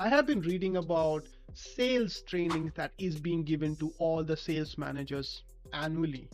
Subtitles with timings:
[0.00, 4.78] I have been reading about sales training that is being given to all the sales
[4.78, 6.28] managers annually.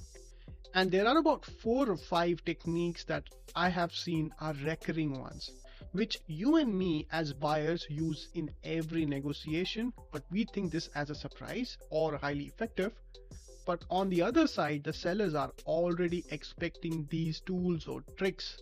[0.75, 3.25] And there are about four or five techniques that
[3.57, 5.51] I have seen are recurring ones,
[5.93, 11.09] which you and me as buyers use in every negotiation, but we think this as
[11.09, 12.93] a surprise or highly effective.
[13.65, 18.59] But on the other side, the sellers are already expecting these tools or tricks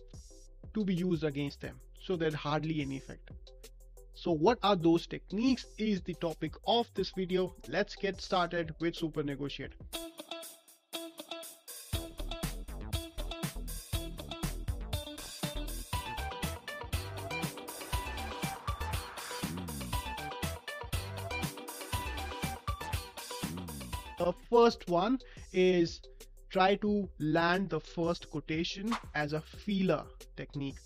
[0.73, 1.77] to be used against them.
[2.01, 3.31] So there's hardly any effect.
[4.15, 7.55] So what are those techniques is the topic of this video.
[7.67, 9.73] Let's get started with Super Negotiate.
[24.19, 25.19] The first one
[25.51, 25.99] is
[26.49, 30.05] try to land the first quotation as a feeler
[30.37, 30.77] technique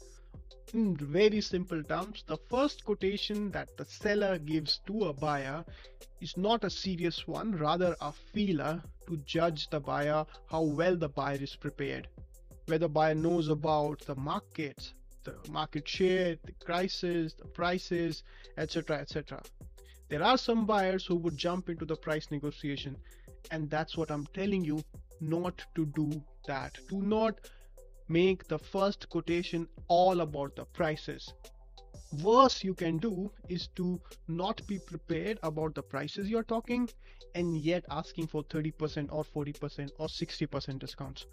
[0.74, 5.64] in very simple terms, the first quotation that the seller gives to a buyer
[6.22, 11.10] is not a serious one, rather a feeler to judge the buyer how well the
[11.10, 12.08] buyer is prepared.
[12.66, 14.94] Whether buyer knows about the markets,
[15.24, 18.24] the market share, the crisis, the prices,
[18.58, 18.98] etc.
[19.00, 19.42] etc.
[20.10, 22.98] There are some buyers who would jump into the price negotiation,
[23.52, 24.84] and that's what I'm telling you
[25.22, 26.78] not to do that.
[26.90, 27.40] Do not
[28.10, 31.34] make the first quotation all about the prices.
[32.24, 36.90] Worst you can do is to not be prepared about the prices you're talking
[37.36, 41.26] and yet asking for 30% or 40% or 60% discounts.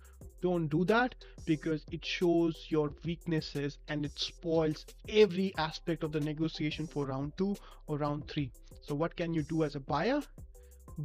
[0.43, 1.15] Don't do that
[1.47, 7.33] because it shows your weaknesses and it spoils every aspect of the negotiation for round
[7.39, 8.51] two or round three.
[8.83, 10.21] So, what can you do as a buyer?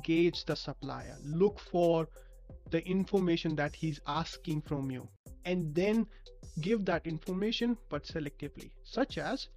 [0.03, 2.07] Gauge the supplier, look for
[2.71, 5.07] the information that he's asking from you
[5.49, 6.05] and then
[6.61, 9.47] give that information but selectively such as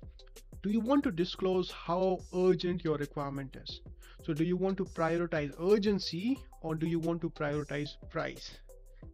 [0.63, 3.81] do you want to disclose how urgent your requirement is?
[4.25, 8.53] So do you want to prioritize urgency or do you want to prioritize price?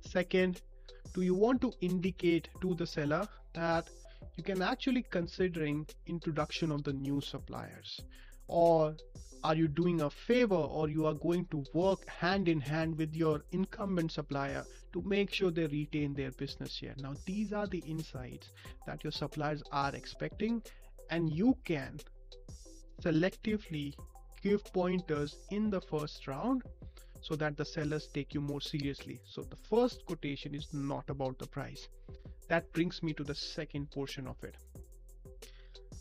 [0.02, 0.60] Second
[1.14, 3.88] do you want to indicate to the seller that
[4.36, 8.02] you can actually considering introduction of the new suppliers
[8.48, 8.96] or
[9.44, 13.14] are you doing a favor or you are going to work hand in hand with
[13.14, 16.94] your incumbent supplier to make sure they retain their business share?
[16.98, 18.48] Now these are the insights
[18.86, 20.62] that your suppliers are expecting
[21.10, 22.00] and you can
[23.02, 23.94] selectively
[24.42, 26.62] give pointers in the first round
[27.20, 29.20] so that the sellers take you more seriously.
[29.24, 31.88] So the first quotation is not about the price.
[32.48, 34.56] That brings me to the second portion of it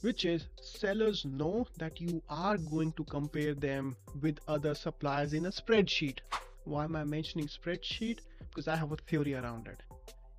[0.02, 5.46] which is sellers know that you are going to compare them with other suppliers in
[5.46, 6.20] a spreadsheet.
[6.66, 8.20] Why am I mentioning spreadsheet?
[8.50, 9.82] Because I have a theory around it.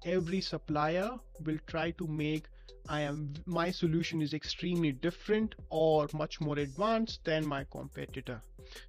[0.04, 1.10] Every supplier
[1.44, 2.46] will try to make
[2.88, 8.40] I am my solution is extremely different or much more advanced than my competitor.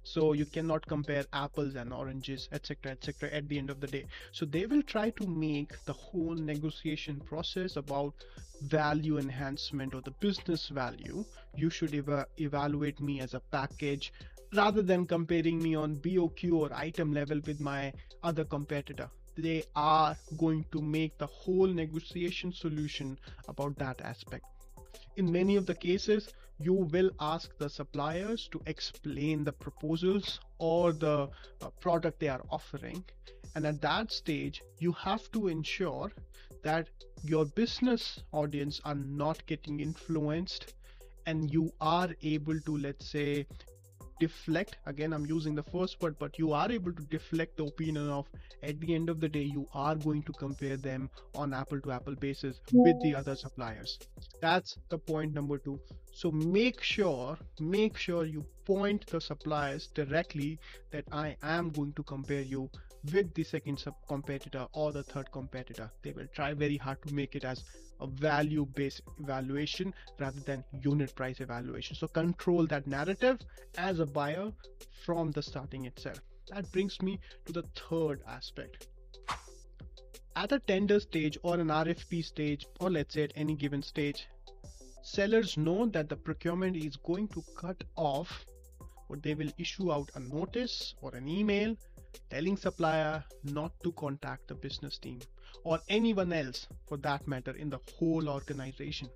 [0.02, 3.30] So you cannot compare apples and oranges, etc., etc.
[3.30, 4.06] at the end of the day.
[4.32, 8.14] So they will try to make the whole negotiation process about
[8.62, 11.24] value enhancement or the business value.
[11.56, 14.12] You should eva- evaluate me as a package
[14.54, 20.16] rather than comparing me on BOQ or item level with my other competitor they are
[20.36, 23.18] going to make the whole negotiation solution
[23.48, 24.44] about that aspect.
[25.16, 26.28] In many of the cases,
[26.58, 31.28] you will ask the suppliers to explain the proposals or the
[31.62, 33.02] uh, product they are offering.
[33.54, 36.12] And at that stage, you have to ensure
[36.62, 36.88] that
[37.24, 40.74] your business audience are not getting influenced
[41.26, 43.46] and you are able to, let's say,
[44.20, 44.76] deflect.
[44.86, 48.26] Again i'm using the first word but you are able to deflect the opinion of
[48.62, 51.92] at the end of the day you are going to compare them on apple to
[51.92, 53.98] apple basis with the other suppliers.
[54.40, 55.80] That's the point number two
[56.12, 60.58] so make sure make sure you point the suppliers directly
[60.90, 62.68] that i am going to compare you
[63.12, 65.90] with the second sub competitor or the third competitor.
[66.02, 67.64] They will try very hard to make it as
[68.00, 71.96] a value based evaluation rather than unit price evaluation.
[71.96, 73.38] So control that narrative
[73.78, 74.52] as a buyer
[75.04, 76.20] from the starting itself.
[76.50, 78.88] That brings me to the third aspect.
[80.36, 84.26] At a tender stage or an rfp stage or let's say at any given stage
[85.02, 88.44] sellers know that the procurement is going to cut off
[89.08, 91.74] or they will issue out a notice or an email
[92.28, 95.20] telling supplier not to contact the business team
[95.64, 99.08] or anyone else for that matter in the whole organization.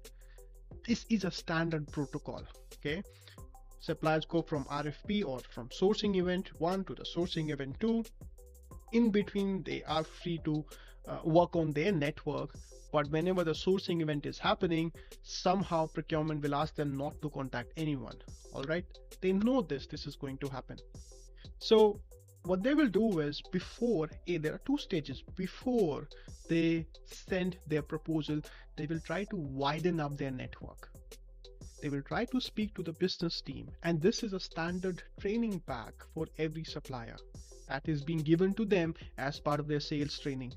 [0.86, 2.42] This is a standard protocol
[2.74, 3.02] okay?
[3.80, 8.04] Suppliers go from rfp or from sourcing event 1 to the sourcing event 2
[8.94, 10.64] in between they are free to
[11.08, 12.54] uh, work on their network.
[12.92, 14.92] But whenever the sourcing event is happening
[15.22, 18.16] somehow procurement will ask them not to contact anyone.
[18.52, 18.84] All right?
[19.20, 20.78] They know this this is going to happen.
[21.58, 22.00] So
[22.44, 25.24] what they will do is before eh, there are two stages.
[25.34, 26.08] Before
[26.48, 28.40] they send their proposal
[28.76, 30.88] they will try to widen up their network.
[31.82, 33.70] They will try to speak to the business team.
[33.82, 37.16] And this is a standard training pack for every supplier
[37.68, 40.52] that is being given to them as part of their sales training.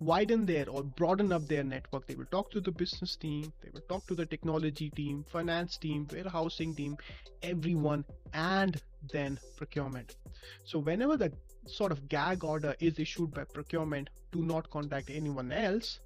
[0.00, 2.06] Widen their or broaden up their network.
[2.06, 5.76] They will talk to the business team they will talk to the technology team finance
[5.76, 6.96] team warehousing team
[7.42, 8.80] everyone and
[9.12, 10.16] then procurement.
[10.64, 11.32] So whenever the
[11.66, 16.00] sort of gag order is issued by procurement do not contact anyone else.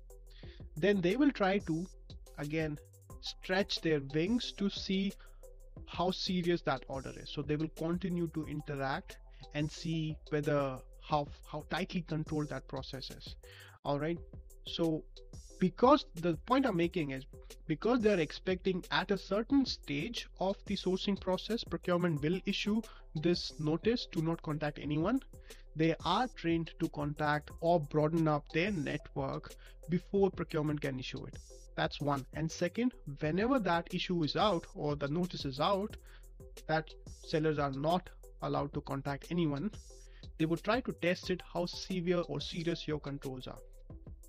[0.77, 1.87] Then they will try to
[2.39, 2.79] again
[3.21, 5.13] stretch their wings to see
[5.87, 7.31] how serious that order is.
[7.31, 9.19] So they will continue to interact
[9.55, 13.37] and see whether how how tightly controlled that process is.
[13.85, 14.19] All right?
[14.67, 15.05] So
[15.59, 17.25] because the point i'm making is
[17.67, 22.81] because they're expecting at a certain stage of the sourcing process procurement will issue
[23.15, 25.21] this notice to not contact anyone.
[25.75, 29.55] They are trained to contact or broaden up their network
[29.89, 31.39] before procurement can issue it.
[31.77, 32.25] That's one.
[32.35, 35.97] And second whenever that issue is out or the notice is out
[36.67, 36.93] that
[37.27, 38.09] sellers are not
[38.43, 39.71] allowed to contact anyone
[40.39, 43.59] they would try to test it how severe or serious your controls are.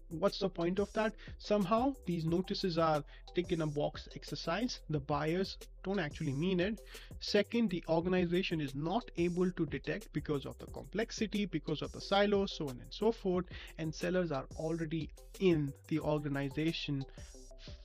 [0.09, 1.13] What's the point of that?
[1.37, 3.03] Somehow these notices are
[3.35, 4.79] tick in a box exercise.
[4.89, 6.79] The buyers don't actually mean it.
[7.19, 11.99] Second the organization is not able to detect because of the complexity because of the
[11.99, 13.47] silos so on and so forth.
[13.79, 15.09] And sellers are already
[15.41, 17.05] in the organization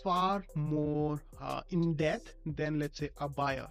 [0.05, 3.67] far more uh, in depth than let's say a buyer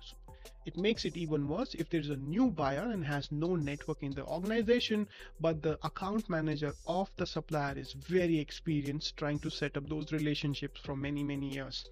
[0.66, 4.12] it makes it even worse if there's a new buyer and has no network in
[4.12, 5.08] the organization,
[5.40, 10.12] but the account manager of the supplier is very experienced trying to set up those
[10.12, 11.86] relationships for many, many years.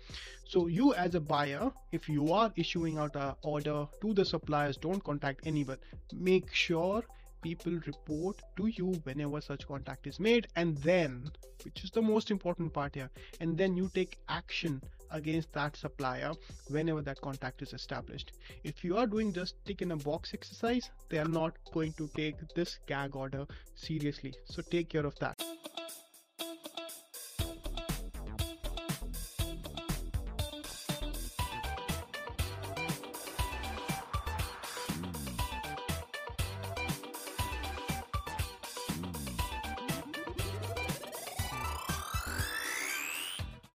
[0.46, 4.78] So you as a buyer, if you are issuing out a order to the suppliers,
[4.78, 5.78] don't contact anyone.
[6.14, 7.04] Make sure
[7.42, 11.32] people report to you whenever such contact is made and then
[11.64, 13.10] which is the most important part here
[13.40, 16.32] and then you take action against that supplier
[16.70, 18.34] whenever that contact is established.
[18.64, 22.10] If you are doing just tick in a box exercise they are not going to
[22.16, 23.46] take this gag order
[23.76, 24.34] seriously.
[24.46, 25.59] So take care of that